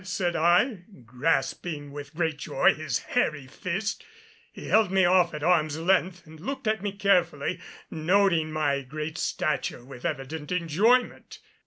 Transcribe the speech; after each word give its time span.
said 0.03 0.35
I, 0.35 0.79
grasping 1.05 1.91
with 1.91 2.15
great 2.15 2.37
joy 2.37 2.73
his 2.73 2.97
hairy 2.97 3.45
fist. 3.45 4.03
He 4.51 4.65
held 4.67 4.91
me 4.91 5.05
off 5.05 5.31
at 5.35 5.43
arm's 5.43 5.77
length 5.77 6.25
and 6.25 6.39
looked 6.39 6.65
at 6.67 6.81
me 6.81 6.91
carefully, 6.91 7.59
noting 7.91 8.51
my 8.51 8.81
great 8.81 9.19
stature 9.19 9.85
with 9.85 10.03
evident 10.03 10.51
enjoyment. 10.51 11.37